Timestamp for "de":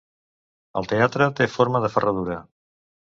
1.85-1.93